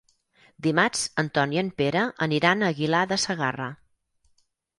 [0.67, 3.71] Dimarts en Ton i en Pere aniran a Aguilar de Segarra.